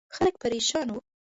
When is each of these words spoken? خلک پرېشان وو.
خلک 0.15 0.33
پرېشان 0.43 0.87
وو. 0.91 0.99